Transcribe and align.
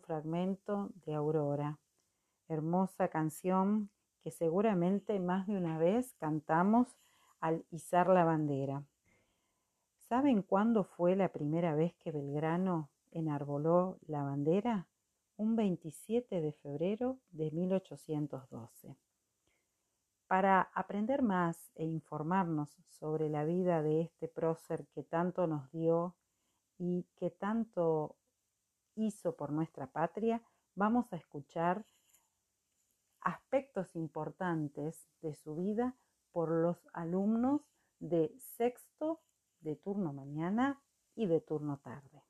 fragmento 0.00 0.90
de 1.06 1.14
Aurora, 1.14 1.78
hermosa 2.48 3.08
canción 3.08 3.90
que 4.22 4.30
seguramente 4.30 5.18
más 5.20 5.46
de 5.46 5.56
una 5.56 5.78
vez 5.78 6.14
cantamos 6.14 6.88
al 7.40 7.64
izar 7.70 8.08
la 8.08 8.24
bandera. 8.24 8.84
¿Saben 10.08 10.42
cuándo 10.42 10.84
fue 10.84 11.16
la 11.16 11.28
primera 11.28 11.74
vez 11.74 11.94
que 11.94 12.12
Belgrano 12.12 12.90
enarboló 13.10 13.98
la 14.06 14.22
bandera? 14.22 14.86
Un 15.36 15.56
27 15.56 16.40
de 16.40 16.52
febrero 16.52 17.18
de 17.30 17.50
1812. 17.50 18.96
Para 20.26 20.70
aprender 20.74 21.22
más 21.22 21.70
e 21.74 21.84
informarnos 21.84 22.76
sobre 22.88 23.28
la 23.28 23.44
vida 23.44 23.82
de 23.82 24.02
este 24.02 24.28
prócer 24.28 24.86
que 24.94 25.02
tanto 25.02 25.46
nos 25.46 25.70
dio 25.72 26.14
y 26.78 27.06
que 27.16 27.30
tanto 27.30 28.16
hizo 28.96 29.36
por 29.36 29.52
nuestra 29.52 29.86
patria, 29.86 30.42
vamos 30.74 31.12
a 31.12 31.16
escuchar 31.16 31.84
aspectos 33.20 33.94
importantes 33.96 35.08
de 35.20 35.34
su 35.34 35.56
vida 35.56 35.96
por 36.30 36.50
los 36.50 36.76
alumnos 36.92 37.62
de 37.98 38.34
sexto, 38.38 39.22
de 39.60 39.76
turno 39.76 40.12
mañana 40.12 40.82
y 41.14 41.26
de 41.26 41.40
turno 41.40 41.78
tarde. 41.78 42.22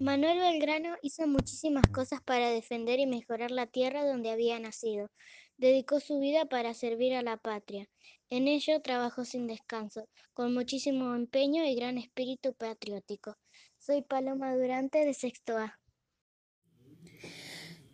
Manuel 0.00 0.38
Belgrano 0.38 0.96
hizo 1.02 1.26
muchísimas 1.26 1.86
cosas 1.88 2.22
para 2.22 2.48
defender 2.50 3.00
y 3.00 3.06
mejorar 3.06 3.50
la 3.50 3.66
tierra 3.66 4.06
donde 4.06 4.30
había 4.30 4.58
nacido. 4.58 5.10
Dedicó 5.56 6.00
su 6.00 6.18
vida 6.18 6.44
para 6.46 6.72
servir 6.74 7.14
a 7.14 7.22
la 7.22 7.36
patria. 7.36 7.88
En 8.30 8.48
ello 8.48 8.80
trabajó 8.80 9.24
sin 9.24 9.46
descanso, 9.46 10.08
con 10.32 10.54
muchísimo 10.54 11.14
empeño 11.14 11.64
y 11.64 11.74
gran 11.74 11.98
espíritu 11.98 12.54
patriótico. 12.54 13.36
Soy 13.84 14.00
Paloma 14.00 14.54
Durante 14.54 15.04
de 15.04 15.12
Sexto 15.12 15.58
A. 15.58 15.76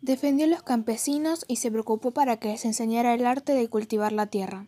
Defendió 0.01 0.45
a 0.45 0.49
los 0.49 0.61
campesinos 0.61 1.45
y 1.47 1.55
se 1.55 1.71
preocupó 1.71 2.11
para 2.11 2.37
que 2.37 2.49
les 2.49 2.63
enseñara 2.65 3.15
el 3.15 3.25
arte 3.25 3.53
de 3.53 3.67
cultivar 3.69 4.11
la 4.11 4.27
tierra. 4.27 4.67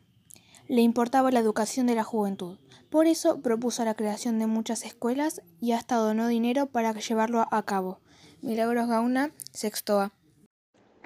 Le 0.68 0.82
importaba 0.82 1.30
la 1.30 1.40
educación 1.40 1.86
de 1.86 1.94
la 1.94 2.04
juventud. 2.04 2.58
Por 2.90 3.06
eso 3.06 3.40
propuso 3.44 3.86
la 3.86 3.94
creación 3.94 4.40
de 4.40 4.48
muchas 4.48 4.84
escuelas 4.84 5.44
y 5.60 5.74
hasta 5.74 5.98
donó 5.98 6.28
dinero 6.28 6.66
para 6.66 6.92
llevarlo 6.94 7.46
a 7.52 7.66
cabo. 7.66 8.00
Milagros 8.42 8.88
Gauna, 8.88 9.30
Sexto 9.52 10.00
A. 10.00 10.14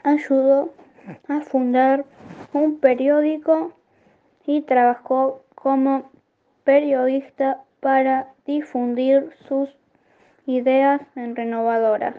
Ayudó 0.02 0.74
a 1.28 1.42
fundar 1.42 2.06
un 2.54 2.80
periódico 2.80 3.74
y 4.48 4.62
trabajó 4.62 5.44
como 5.56 6.10
periodista 6.64 7.66
para 7.82 8.34
difundir 8.46 9.30
sus 9.50 9.68
ideas 10.46 11.02
en 11.16 11.36
renovadoras. 11.36 12.16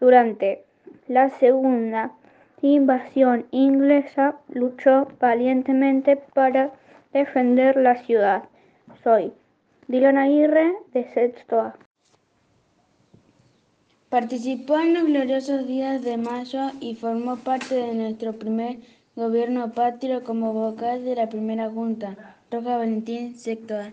Durante 0.00 0.64
la 1.08 1.30
segunda 1.30 2.12
invasión 2.60 3.46
inglesa 3.50 4.36
luchó 4.48 5.08
valientemente 5.20 6.16
para 6.16 6.72
defender 7.12 7.76
la 7.76 7.96
ciudad. 7.96 8.44
Soy 9.02 9.32
Dylan 9.88 10.18
Aguirre 10.18 10.72
de 10.92 11.04
Sexto 11.12 11.60
A. 11.60 11.76
Participó 14.08 14.78
en 14.78 14.94
los 14.94 15.04
gloriosos 15.04 15.66
días 15.66 16.02
de 16.02 16.16
mayo 16.18 16.70
y 16.80 16.94
formó 16.94 17.36
parte 17.36 17.74
de 17.74 17.94
nuestro 17.94 18.34
primer 18.34 18.78
gobierno 19.16 19.72
patrio 19.72 20.22
como 20.22 20.52
vocal 20.52 21.04
de 21.04 21.16
la 21.16 21.28
primera 21.28 21.70
junta. 21.70 22.36
Roja 22.50 22.76
Valentín, 22.76 23.34
Sexto 23.34 23.74
A. 23.74 23.92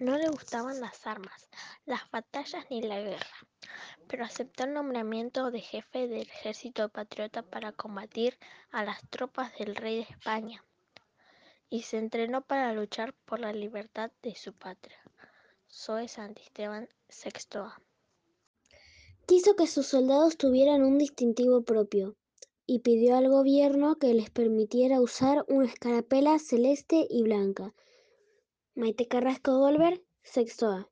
No 0.00 0.16
le 0.16 0.30
gustaban 0.30 0.80
las 0.80 1.06
armas, 1.06 1.50
las 1.84 2.10
batallas 2.10 2.64
ni 2.70 2.80
la 2.80 2.98
guerra, 3.02 3.36
pero 4.08 4.24
aceptó 4.24 4.64
el 4.64 4.72
nombramiento 4.72 5.50
de 5.50 5.60
jefe 5.60 6.08
del 6.08 6.22
ejército 6.22 6.88
patriota 6.88 7.42
para 7.42 7.72
combatir 7.72 8.38
a 8.70 8.82
las 8.82 9.06
tropas 9.10 9.52
del 9.58 9.76
rey 9.76 9.96
de 9.96 10.06
España 10.10 10.64
y 11.68 11.82
se 11.82 11.98
entrenó 11.98 12.40
para 12.40 12.72
luchar 12.72 13.12
por 13.26 13.40
la 13.40 13.52
libertad 13.52 14.10
de 14.22 14.34
su 14.34 14.54
patria. 14.54 14.96
Zoe 15.70 16.08
Santisteban, 16.08 16.88
A. 17.56 17.82
Quiso 19.26 19.54
que 19.54 19.66
sus 19.66 19.86
soldados 19.86 20.38
tuvieran 20.38 20.82
un 20.82 20.96
distintivo 20.96 21.62
propio 21.62 22.16
y 22.64 22.78
pidió 22.78 23.18
al 23.18 23.28
gobierno 23.28 23.96
que 23.96 24.14
les 24.14 24.30
permitiera 24.30 24.98
usar 24.98 25.44
una 25.48 25.66
escarapela 25.66 26.38
celeste 26.38 27.06
y 27.10 27.22
blanca. 27.22 27.74
Maite 28.80 29.06
Carrasco 29.08 29.58
Golver, 29.58 30.00
sexto 30.22 30.70
A. 30.70 30.88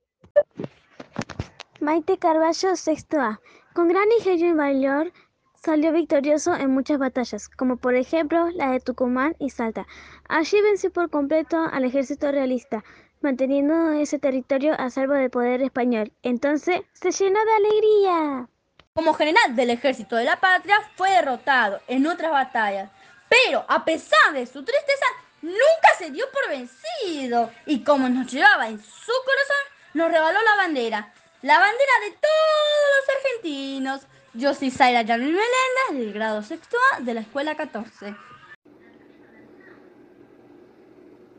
Maite 1.79 2.19
Carballo, 2.19 2.75
sexto 2.75 3.19
A. 3.19 3.41
Con 3.73 3.87
gran 3.87 4.11
ingenio 4.11 4.49
y 4.49 4.53
valor 4.53 5.11
salió 5.55 5.91
victorioso 5.91 6.53
en 6.53 6.69
muchas 6.69 6.99
batallas, 6.99 7.49
como 7.49 7.77
por 7.77 7.95
ejemplo 7.95 8.51
la 8.51 8.69
de 8.69 8.79
Tucumán 8.79 9.35
y 9.39 9.49
Salta. 9.49 9.87
Allí 10.27 10.61
venció 10.61 10.93
por 10.93 11.09
completo 11.09 11.57
al 11.57 11.83
ejército 11.83 12.31
realista, 12.31 12.83
manteniendo 13.21 13.93
ese 13.93 14.19
territorio 14.19 14.79
a 14.79 14.91
salvo 14.91 15.15
del 15.15 15.31
poder 15.31 15.63
español. 15.63 16.13
Entonces 16.21 16.81
se 16.93 17.09
llenó 17.09 17.39
de 17.43 17.53
alegría. 17.53 18.49
Como 18.93 19.15
general 19.15 19.55
del 19.55 19.71
ejército 19.71 20.15
de 20.15 20.25
la 20.25 20.39
patria 20.39 20.75
fue 20.95 21.09
derrotado 21.09 21.79
en 21.87 22.05
otras 22.05 22.31
batallas, 22.31 22.91
pero 23.29 23.65
a 23.67 23.83
pesar 23.83 24.33
de 24.33 24.45
su 24.45 24.63
tristeza 24.63 25.05
nunca 25.41 25.89
se 25.97 26.11
dio 26.11 26.25
por 26.31 26.49
vencido 26.49 27.51
y 27.65 27.83
como 27.83 28.09
nos 28.09 28.31
llevaba 28.31 28.67
en 28.67 28.79
su 28.79 29.11
corazón, 29.25 29.79
nos 29.93 30.11
regaló 30.11 30.39
la 30.41 30.55
bandera, 30.55 31.13
la 31.41 31.59
bandera 31.59 31.93
de 32.05 32.11
todos 32.11 32.85
los 32.95 33.15
argentinos. 33.15 34.01
Yo 34.33 34.53
soy 34.53 34.69
Zaira 34.69 35.01
Yamil 35.01 35.27
Meléndez, 35.27 36.05
del 36.05 36.13
grado 36.13 36.43
sexto 36.43 36.77
de 36.99 37.13
la 37.13 37.21
escuela 37.21 37.55
14. 37.55 38.15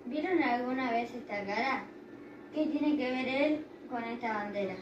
¿Vieron 0.07 0.43
alguna 0.43 0.91
vez 0.91 1.15
esta 1.15 1.45
cara? 1.45 1.85
¿Qué 2.53 2.67
tiene 2.67 2.97
que 2.97 3.11
ver 3.11 3.29
él 3.29 3.67
con 3.89 4.03
esta 4.03 4.33
bandera? 4.33 4.75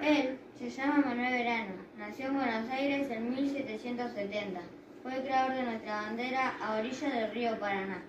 Él 0.00 0.38
se 0.56 0.70
llama 0.70 0.98
Manuel 0.98 1.32
Verano, 1.32 1.74
nació 1.96 2.26
en 2.26 2.34
Buenos 2.34 2.70
Aires 2.70 3.10
en 3.10 3.34
1770. 3.34 4.60
Fue 5.08 5.22
creador 5.22 5.54
de 5.54 5.62
nuestra 5.62 6.02
bandera 6.02 6.54
a 6.60 6.76
orilla 6.76 7.08
del 7.08 7.30
río 7.30 7.58
Paraná. 7.58 8.02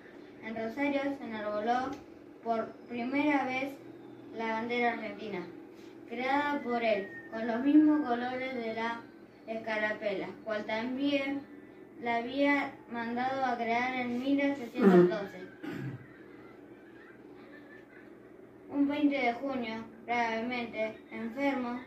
En 0.44 0.54
Rosario 0.54 1.00
se 1.16 1.24
enarboló 1.24 1.92
por 2.44 2.66
primera 2.90 3.46
vez 3.46 3.72
la 4.36 4.52
bandera 4.52 4.92
argentina, 4.92 5.40
creada 6.10 6.60
por 6.60 6.84
él, 6.84 7.08
con 7.30 7.46
los 7.46 7.60
mismos 7.64 8.06
colores 8.06 8.54
de 8.54 8.74
la 8.74 9.00
escarapela, 9.46 10.28
cual 10.44 10.66
también 10.66 11.40
la 12.02 12.16
había 12.16 12.72
mandado 12.92 13.46
a 13.46 13.56
crear 13.56 13.94
en 13.94 14.20
1812. 14.20 15.20
Un 18.68 18.88
20 18.88 19.16
de 19.16 19.32
junio, 19.32 19.84
gravemente 20.04 20.98
enfermo, 21.10 21.80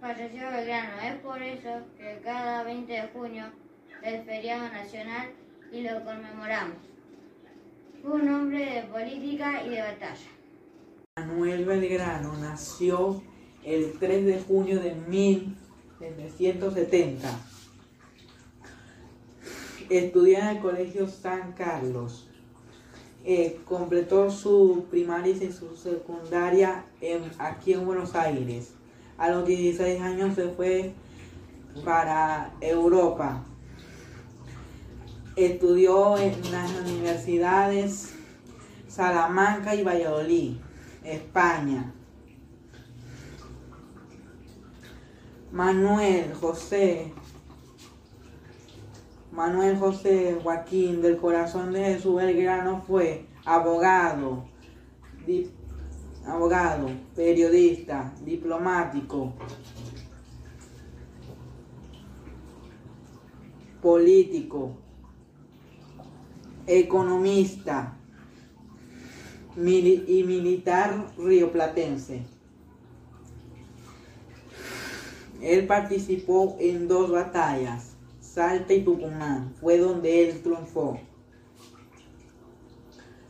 falleció 0.00 0.48
Belgrano. 0.52 1.00
Es 1.02 1.14
por 1.16 1.42
eso 1.42 1.82
que 1.98 2.20
cada 2.22 2.62
20 2.62 2.92
de 2.92 3.08
junio 3.08 3.63
es 4.04 4.24
feriado 4.24 4.68
nacional 4.68 5.32
y 5.72 5.82
lo 5.82 6.04
conmemoramos. 6.04 6.76
Fue 8.02 8.12
un 8.12 8.28
hombre 8.28 8.58
de 8.58 8.82
política 8.82 9.64
y 9.64 9.70
de 9.70 9.80
batalla. 9.80 10.28
Manuel 11.16 11.64
Belgrano 11.64 12.36
nació 12.36 13.22
el 13.64 13.94
3 13.98 14.26
de 14.26 14.40
junio 14.40 14.78
de 14.80 14.94
1770. 14.94 17.28
Estudió 19.88 20.38
en 20.38 20.48
el 20.48 20.58
Colegio 20.58 21.08
San 21.08 21.52
Carlos. 21.52 22.28
Eh, 23.24 23.60
completó 23.64 24.30
su 24.30 24.84
primaria 24.90 25.32
y 25.32 25.50
su 25.50 25.74
secundaria 25.76 26.84
aquí 27.38 27.72
en 27.72 27.86
Buenos 27.86 28.14
Aires. 28.14 28.74
A 29.16 29.30
los 29.30 29.46
16 29.46 30.02
años 30.02 30.34
se 30.34 30.48
fue 30.48 30.92
para 31.84 32.52
Europa. 32.60 33.46
Estudió 35.36 36.16
en 36.16 36.52
las 36.52 36.70
universidades 36.72 38.14
Salamanca 38.88 39.74
y 39.74 39.82
Valladolid, 39.82 40.56
España. 41.02 41.92
Manuel 45.50 46.34
José 46.34 47.12
Manuel 49.34 49.76
José 49.78 50.38
Joaquín 50.40 51.02
del 51.02 51.16
Corazón 51.16 51.72
de 51.72 51.84
Jesús 51.84 52.14
Belgrano 52.14 52.82
fue 52.86 53.26
abogado, 53.44 54.44
abogado, 56.24 56.88
periodista, 57.16 58.14
diplomático, 58.24 59.32
político, 63.82 64.76
economista 66.66 67.96
y 69.56 70.24
militar 70.26 71.12
rioplatense. 71.16 72.22
Él 75.40 75.66
participó 75.66 76.56
en 76.58 76.88
dos 76.88 77.10
batallas, 77.10 77.96
Salta 78.20 78.72
y 78.72 78.82
Tucumán, 78.82 79.54
fue 79.60 79.78
donde 79.78 80.28
él 80.28 80.42
triunfó. 80.42 80.98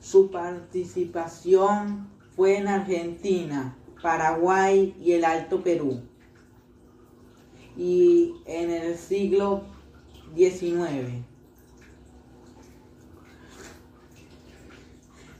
Su 0.01 0.31
participación 0.31 2.09
fue 2.37 2.59
en 2.59 2.69
Argentina, 2.69 3.77
Paraguay 4.01 4.95
y 5.01 5.13
el 5.13 5.25
Alto 5.25 5.63
Perú. 5.63 6.03
Y 7.77 8.35
en 8.47 8.71
el 8.71 8.97
siglo 8.97 9.65
XIX. 10.37 11.34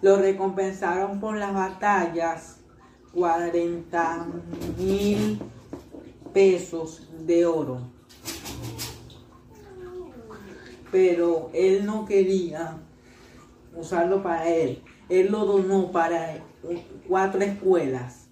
Lo 0.05 0.17
recompensaron 0.17 1.19
por 1.19 1.39
las 1.39 1.55
batallas 1.55 2.59
40 3.15 4.27
mil 4.77 5.41
pesos 6.35 7.09
de 7.21 7.47
oro. 7.47 7.81
Pero 10.93 11.49
él 11.55 11.87
no 11.87 12.05
quería 12.05 12.77
usarlo 13.75 14.23
para 14.23 14.47
él. 14.47 14.83
Él 15.09 15.33
lo 15.33 15.47
donó 15.47 15.91
para 15.91 16.37
cuatro 17.09 17.41
escuelas. 17.41 18.29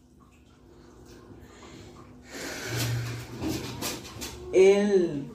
Él, 4.53 5.27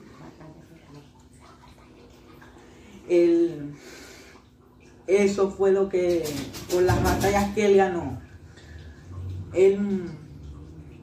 él, 3.08 3.74
eso 5.08 5.50
fue 5.50 5.72
lo 5.72 5.88
que, 5.88 6.22
por 6.70 6.82
las 6.82 7.02
batallas 7.02 7.54
que 7.54 7.64
él 7.64 7.76
ganó. 7.76 8.20
Él, 9.54 10.10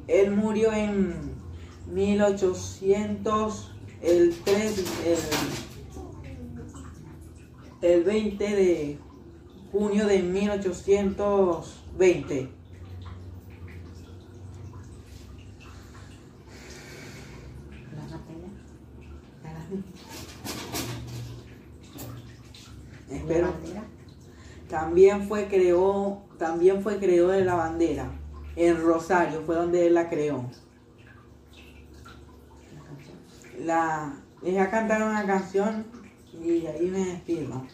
él 0.07 0.29
murió 0.31 0.71
en 0.71 1.33
1800, 1.91 3.71
el 4.01 4.35
3, 4.45 4.83
el, 7.81 7.89
el 7.89 8.03
20 8.03 8.55
de 8.55 8.99
junio 9.71 10.05
de 10.05 10.21
1820. 10.21 12.49
Espero. 23.09 23.51
También 24.85 25.27
fue 25.27 25.47
creó, 25.47 26.21
también 26.37 26.83
fue 26.83 26.99
de 26.99 27.43
la 27.43 27.55
bandera. 27.55 28.07
En 28.55 28.79
Rosario 28.79 29.41
fue 29.43 29.55
donde 29.55 29.87
él 29.87 29.95
la 29.95 30.07
creó. 30.07 30.45
La, 33.63 34.13
les 34.43 34.59
a 34.59 34.69
cantar 34.69 35.01
una 35.01 35.25
canción 35.25 35.87
y 36.39 36.67
ahí 36.67 36.85
me 36.85 36.99
despido. 36.99 37.65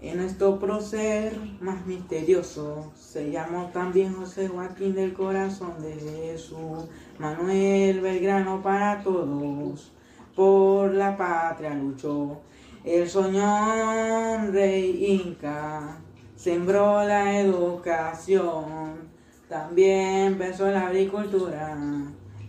En 0.00 0.16
nuestro 0.16 0.58
prócer 0.58 1.38
más 1.60 1.84
misterioso 1.84 2.90
se 2.96 3.30
llamó 3.30 3.66
también 3.66 4.14
José 4.14 4.48
Joaquín 4.48 4.94
del 4.94 5.12
Corazón 5.12 5.82
de 5.82 5.92
Jesús, 5.92 6.86
Manuel 7.18 8.00
Belgrano 8.00 8.62
para 8.62 9.02
todos, 9.02 9.93
por 10.34 10.92
la 10.92 11.16
patria 11.16 11.74
luchó. 11.74 12.40
El 12.84 13.08
soñón 13.08 14.52
rey 14.52 15.22
Inca 15.22 15.98
sembró 16.36 17.02
la 17.04 17.40
educación, 17.40 19.08
también 19.48 20.32
empezó 20.32 20.70
la 20.70 20.88
agricultura, 20.88 21.78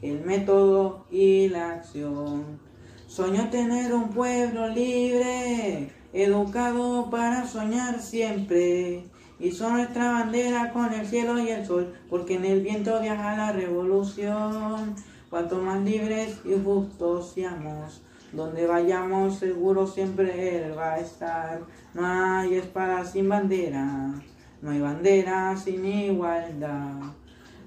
el 0.02 0.26
método 0.26 1.06
y 1.10 1.48
la 1.50 1.72
acción. 1.72 2.60
Soñó 3.08 3.50
tener 3.50 3.94
un 3.94 4.10
pueblo 4.10 4.68
libre, 4.68 5.90
educado 6.12 7.10
para 7.10 7.48
soñar 7.48 8.02
siempre. 8.02 9.06
Hizo 9.40 9.70
nuestra 9.70 10.12
bandera 10.12 10.72
con 10.74 10.94
el 10.94 11.06
cielo 11.06 11.40
y 11.40 11.50
el 11.50 11.66
sol, 11.66 11.94
porque 12.10 12.36
en 12.36 12.46
el 12.46 12.62
viento 12.62 13.00
viaja 13.00 13.38
la 13.38 13.52
revolución. 13.52 14.96
Cuanto 15.36 15.58
más 15.58 15.84
libres 15.84 16.40
y 16.46 16.54
justos 16.64 17.34
seamos, 17.34 18.02
donde 18.32 18.66
vayamos 18.68 19.38
seguro 19.38 19.86
siempre 19.86 20.56
Él 20.56 20.78
va 20.78 20.94
a 20.94 21.00
estar. 21.02 21.60
No 21.94 22.06
hay 22.06 22.56
espada 22.56 23.04
sin 23.04 23.28
bandera, 23.28 24.14
no 24.62 24.72
hay 24.72 24.80
bandera 24.80 25.58
sin 25.58 25.84
igualdad. 25.84 27.02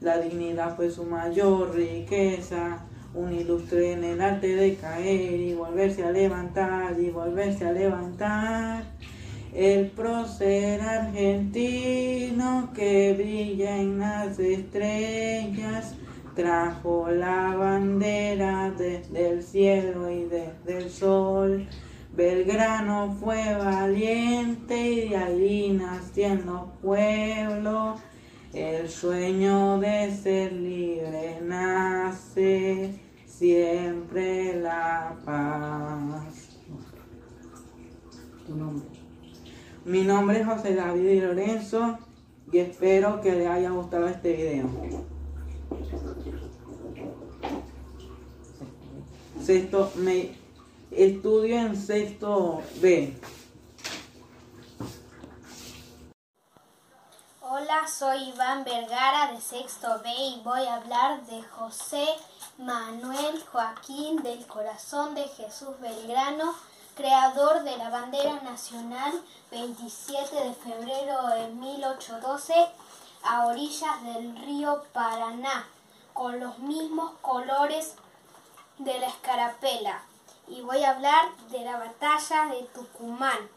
La 0.00 0.16
dignidad 0.16 0.76
fue 0.76 0.90
su 0.90 1.04
mayor 1.04 1.74
riqueza 1.74 2.86
un 3.12 3.34
ilustre 3.34 3.92
en 3.92 4.02
el 4.02 4.22
arte 4.22 4.56
de 4.56 4.74
caer 4.76 5.38
y 5.38 5.52
volverse 5.52 6.04
a 6.04 6.10
levantar 6.10 6.98
y 6.98 7.10
volverse 7.10 7.66
a 7.66 7.72
levantar. 7.72 8.84
El 9.52 9.88
prócer 9.90 10.80
argentino 10.80 12.70
que 12.74 13.12
brilla 13.12 13.76
en 13.76 13.98
las 13.98 14.38
estrellas 14.38 15.97
trajo 16.38 17.10
la 17.10 17.56
bandera 17.56 18.70
desde 18.70 19.30
el 19.30 19.42
cielo 19.42 20.08
y 20.08 20.22
desde 20.22 20.78
el 20.78 20.88
sol. 20.88 21.66
Belgrano 22.14 23.16
fue 23.18 23.56
valiente 23.56 24.88
y 24.88 25.08
de 25.08 25.16
ahí 25.16 25.70
naciendo 25.72 26.74
pueblo 26.80 27.96
el 28.52 28.88
sueño 28.88 29.80
de 29.80 30.12
ser 30.12 30.52
libre 30.52 31.40
nace 31.42 32.94
siempre 33.26 34.60
la 34.60 35.16
paz. 35.24 36.60
Mi 39.84 40.04
nombre 40.04 40.38
es 40.38 40.46
José 40.46 40.76
David 40.76 41.24
Lorenzo 41.24 41.98
y 42.52 42.58
espero 42.58 43.20
que 43.20 43.32
les 43.32 43.48
haya 43.48 43.70
gustado 43.70 44.06
este 44.06 44.34
video. 44.34 45.17
Sexto, 49.44 49.92
me 49.94 50.36
estudio 50.90 51.56
en 51.56 51.74
sexto 51.74 52.62
B. 52.82 53.18
Hola, 57.40 57.88
soy 57.88 58.28
Iván 58.28 58.64
Vergara 58.64 59.32
de 59.32 59.40
Sexto 59.40 60.00
B 60.02 60.10
y 60.10 60.42
voy 60.44 60.66
a 60.66 60.74
hablar 60.74 61.24
de 61.26 61.42
José 61.44 62.04
Manuel 62.58 63.42
Joaquín 63.50 64.22
del 64.22 64.46
Corazón 64.46 65.14
de 65.14 65.24
Jesús 65.28 65.80
Belgrano, 65.80 66.54
creador 66.94 67.62
de 67.62 67.76
la 67.78 67.88
bandera 67.88 68.42
nacional 68.42 69.12
27 69.50 70.44
de 70.44 70.52
febrero 70.52 71.26
de 71.28 71.48
1812 71.54 72.52
a 73.22 73.46
orillas 73.46 74.02
del 74.02 74.36
río 74.36 74.82
Paraná, 74.92 75.66
con 76.12 76.40
los 76.40 76.58
mismos 76.58 77.12
colores 77.20 77.94
de 78.78 78.98
la 78.98 79.06
escarapela. 79.06 80.02
Y 80.46 80.62
voy 80.62 80.82
a 80.82 80.90
hablar 80.90 81.36
de 81.50 81.64
la 81.64 81.76
batalla 81.78 82.46
de 82.46 82.62
Tucumán 82.74 83.48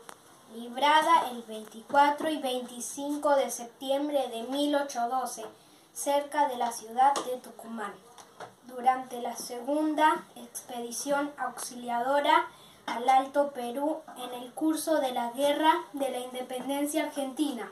librada 0.54 1.30
el 1.32 1.44
24 1.44 2.30
y 2.30 2.38
25 2.38 3.36
de 3.36 3.50
septiembre 3.50 4.28
de 4.28 4.44
1812, 4.44 5.46
cerca 5.94 6.48
de 6.50 6.58
la 6.58 6.72
ciudad 6.72 7.14
de 7.26 7.38
Tucumán, 7.38 7.94
durante 8.68 9.22
la 9.22 9.36
segunda 9.36 10.26
expedición 10.36 11.32
auxiliadora 11.38 12.48
al 12.86 13.08
Alto 13.08 13.52
Perú 13.52 14.02
en 14.18 14.42
el 14.42 14.52
curso 14.54 15.00
de 15.00 15.12
la 15.14 15.32
Guerra 15.32 15.72
de 15.94 16.10
la 16.10 16.20
Independencia 16.20 17.06
Argentina. 17.06 17.72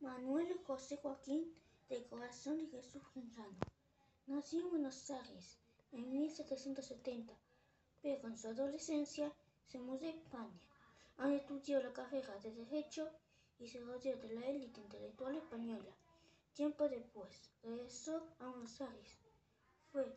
Manuel 0.00 0.58
José 0.66 0.96
Joaquín 0.96 1.54
del 1.90 2.06
Corazón 2.06 2.56
de 2.56 2.68
Jesús 2.68 3.02
Belgrano. 3.14 3.58
Nació 4.26 4.60
en 4.60 4.70
Buenos 4.70 5.10
Aires 5.10 5.58
en 5.92 6.10
1770, 6.10 7.34
pero 8.00 8.28
en 8.28 8.38
su 8.38 8.48
adolescencia 8.48 9.30
se 9.66 9.78
mudó 9.78 10.06
a 10.06 10.08
España, 10.08 10.58
donde 11.18 11.36
estudió 11.36 11.82
la 11.82 11.92
carrera 11.92 12.38
de 12.38 12.54
Derecho 12.54 13.10
y 13.58 13.66
se 13.68 13.80
rodeó 13.80 14.16
de 14.16 14.34
la 14.36 14.46
élite 14.46 14.80
intelectual 14.80 15.36
española. 15.36 15.94
Tiempo 16.54 16.88
después, 16.88 17.50
regresó 17.62 18.26
a 18.38 18.46
Buenos 18.46 18.80
Aires. 18.80 19.18
Fue 19.92 20.16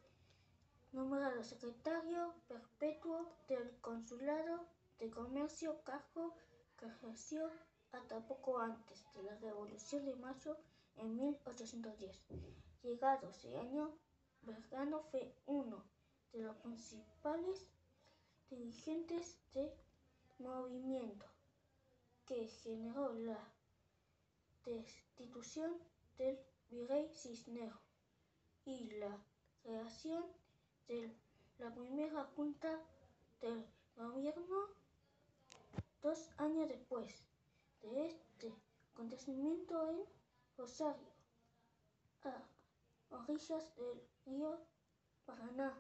nombrado 0.94 1.44
secretario 1.44 2.36
perpetuo 2.48 3.36
del 3.50 3.70
Consulado 3.82 4.66
de 4.98 5.10
Comercio, 5.10 5.84
cargo 5.84 6.36
que 6.78 6.86
ejerció 6.86 7.52
hasta 7.92 8.26
poco 8.28 8.60
antes 8.60 9.06
de 9.14 9.24
la 9.24 9.36
Revolución 9.38 10.06
de 10.06 10.16
Mayo 10.16 10.58
en 10.98 11.16
1810. 11.16 12.20
Llegado 12.84 13.30
ese 13.30 13.58
año, 13.58 13.98
Belgrano 14.42 15.02
fue 15.12 15.34
uno 15.46 15.84
de 16.32 16.48
principales 16.64 17.68
dirigentes 18.50 19.38
del 19.54 19.72
movimiento 20.40 21.26
que 22.26 22.48
generó 22.48 23.14
la 23.14 23.40
destitución 24.66 25.78
del 26.18 26.40
virrey 26.70 27.10
Cisneros 27.16 27.80
y 28.66 28.92
la 29.00 29.18
creación 29.64 30.26
de 30.88 31.16
la 31.58 31.74
primera 31.74 32.26
junta 32.36 32.80
del 33.42 33.66
gobierno 33.96 34.68
dos 36.02 36.30
años 36.38 36.68
después 36.68 37.27
de 37.82 38.08
este 38.08 38.54
acontecimiento 38.94 39.90
en 39.90 40.04
Rosario, 40.58 41.12
a 42.24 42.44
orillas 43.10 43.76
del 43.76 44.02
río 44.26 44.60
Paraná, 45.26 45.74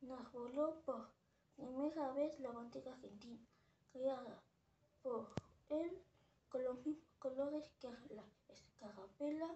enarboló 0.00 0.80
por 0.84 1.08
primera 1.56 2.12
vez 2.12 2.38
la 2.40 2.50
bandera 2.50 2.92
argentina, 2.92 3.38
creada 3.92 4.42
por 5.02 5.28
él 5.68 6.02
con 6.48 6.64
los 6.64 6.84
mismos 6.84 7.14
colores 7.18 7.70
que 7.80 7.88
la 8.14 8.24
escarapela, 8.48 9.48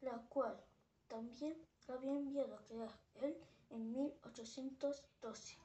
la 0.00 0.18
cual 0.28 0.60
también 1.08 1.56
había 1.88 2.12
enviado 2.12 2.56
a 2.56 2.64
crear 2.64 2.90
él 3.20 3.36
en 3.70 3.92
1812. 3.92 5.58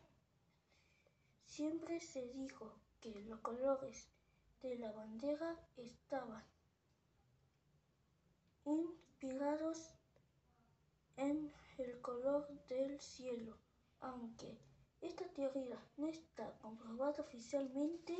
Siempre 1.45 1.99
se 2.01 2.27
dijo 2.29 2.71
que 2.99 3.21
los 3.21 3.39
colores 3.39 4.09
de 4.61 4.77
la 4.77 4.91
bandera 4.91 5.57
estaban 5.77 6.43
inspirados 8.65 9.93
en 11.17 11.51
el 11.77 12.01
color 12.01 12.47
del 12.67 12.99
cielo, 12.99 13.55
aunque 14.01 14.57
esta 15.01 15.25
teoría 15.29 15.77
no 15.97 16.07
está 16.07 16.51
comprobada 16.59 17.21
oficialmente. 17.21 18.15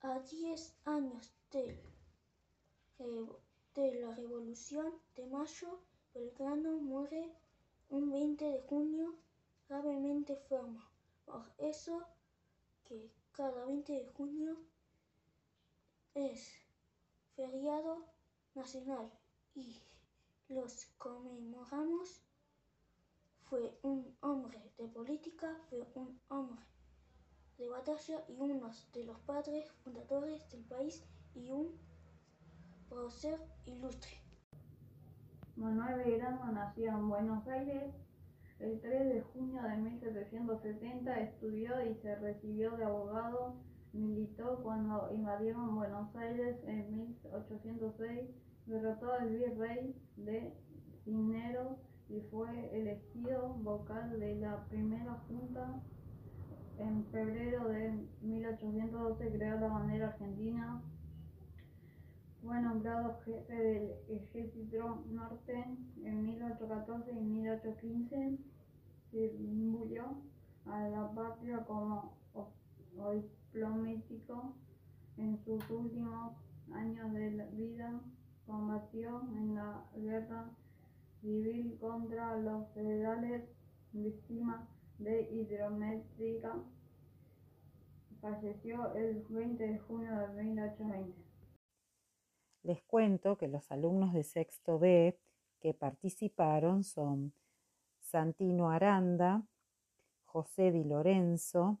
A 0.00 0.18
10 0.20 0.74
años 0.84 1.32
de, 1.50 1.78
de 3.74 4.00
la 4.00 4.14
Revolución 4.14 4.92
de 5.16 5.26
Mayo, 5.26 5.80
Belgrano 6.14 6.72
muere 6.72 7.32
un 7.88 8.10
20 8.10 8.44
de 8.44 8.60
junio 8.62 9.14
gravemente 9.68 10.34
enfermo. 10.34 10.82
Por 11.24 11.50
eso 11.58 12.06
que 12.84 13.10
cada 13.34 13.64
20 13.66 13.92
de 13.92 14.06
junio 14.06 14.56
es 16.14 16.52
feriado 17.34 18.06
nacional 18.54 19.10
y 19.54 19.82
los 20.48 20.86
conmemoramos. 20.98 22.22
Fue 23.42 23.76
un 23.82 24.16
hombre 24.20 24.72
de 24.78 24.88
política, 24.88 25.60
fue 25.68 25.86
un 25.94 26.20
hombre 26.28 26.64
de 27.58 27.68
batalla 27.68 28.24
y 28.28 28.36
uno 28.38 28.70
de 28.92 29.04
los 29.04 29.20
padres 29.20 29.70
fundadores 29.82 30.48
del 30.50 30.64
país 30.64 31.04
y 31.34 31.50
un 31.50 31.76
prócer 32.88 33.40
ilustre. 33.66 34.22
Manuel 35.56 35.98
Belgrano 35.98 36.52
nació 36.52 36.90
en 36.90 37.08
Buenos 37.08 37.46
Aires 37.48 37.94
el 38.64 38.80
3 38.80 39.14
de 39.14 39.20
junio 39.20 39.62
de 39.62 39.76
1770, 39.76 41.20
estudió 41.20 41.84
y 41.84 41.94
se 41.96 42.16
recibió 42.16 42.70
de 42.76 42.84
abogado, 42.84 43.56
militó 43.92 44.60
cuando 44.62 45.10
invadieron 45.12 45.76
Buenos 45.76 46.16
Aires 46.16 46.56
en 46.66 46.90
1806, 46.90 48.30
derrotó 48.66 49.12
al 49.12 49.28
virrey 49.28 49.94
de 50.16 50.54
Cisneros 51.04 51.76
y 52.08 52.20
fue 52.30 52.48
elegido 52.72 53.54
vocal 53.62 54.18
de 54.18 54.36
la 54.36 54.64
primera 54.68 55.12
junta. 55.28 55.82
En 56.78 57.04
febrero 57.12 57.68
de 57.68 57.92
1812 58.22 59.30
creó 59.30 59.60
la 59.60 59.68
bandera 59.68 60.08
argentina. 60.08 60.82
Fue 62.42 62.60
nombrado 62.60 63.20
jefe 63.24 63.54
del 63.54 63.92
Ejército 64.08 65.04
Norte 65.10 65.64
en 66.02 66.24
1814 66.24 67.12
y 67.12 67.24
1815. 67.24 68.53
Sirvió 69.14 70.16
a 70.66 70.88
la 70.88 71.08
patria 71.14 71.64
como 71.64 72.16
diplomático 73.12 74.56
en 75.16 75.38
sus 75.44 75.70
últimos 75.70 76.32
años 76.72 77.12
de 77.12 77.30
vida. 77.52 78.00
Combatió 78.44 79.22
en 79.36 79.54
la 79.54 79.86
guerra 79.94 80.50
civil 81.20 81.78
contra 81.80 82.36
los 82.38 82.66
federales, 82.74 83.44
víctima 83.92 84.68
de 84.98 85.30
hidrométrica. 85.30 86.64
Falleció 88.20 88.96
el 88.96 89.24
20 89.28 89.64
de 89.64 89.78
junio 89.78 90.10
de 90.18 90.42
1820. 90.42 91.14
Les 92.64 92.82
cuento 92.82 93.38
que 93.38 93.46
los 93.46 93.70
alumnos 93.70 94.12
de 94.12 94.24
sexto 94.24 94.80
B 94.80 95.16
que 95.60 95.72
participaron 95.72 96.82
son 96.82 97.32
Santino 98.04 98.70
Aranda, 98.70 99.42
José 100.24 100.70
Di 100.70 100.84
Lorenzo, 100.84 101.80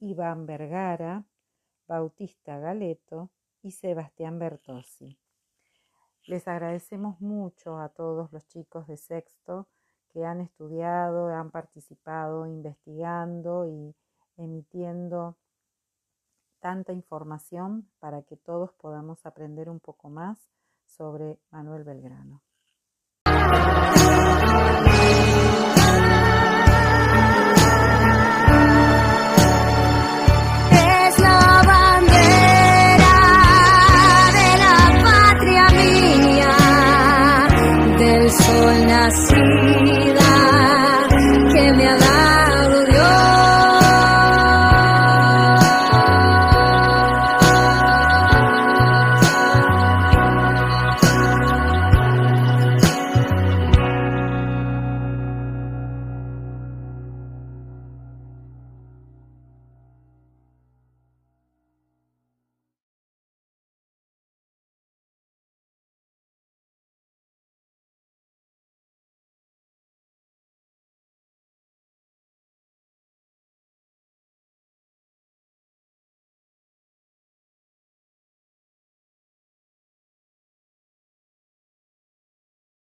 Iván 0.00 0.44
Vergara, 0.44 1.24
Bautista 1.86 2.58
Galeto 2.58 3.30
y 3.62 3.70
Sebastián 3.70 4.38
Bertossi. 4.38 5.18
Les 6.26 6.46
agradecemos 6.48 7.20
mucho 7.20 7.78
a 7.78 7.88
todos 7.88 8.32
los 8.32 8.46
chicos 8.48 8.86
de 8.86 8.96
sexto 8.96 9.68
que 10.08 10.24
han 10.24 10.40
estudiado, 10.40 11.28
han 11.28 11.50
participado 11.50 12.46
investigando 12.46 13.66
y 13.66 13.94
emitiendo 14.36 15.36
tanta 16.60 16.92
información 16.92 17.88
para 17.98 18.22
que 18.22 18.36
todos 18.36 18.72
podamos 18.72 19.24
aprender 19.26 19.68
un 19.70 19.80
poco 19.80 20.10
más 20.10 20.50
sobre 20.84 21.40
Manuel 21.50 21.84
Belgrano. 21.84 22.42